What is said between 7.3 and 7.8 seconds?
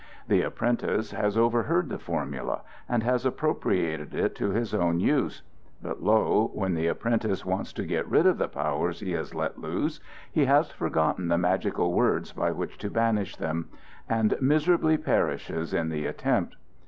wants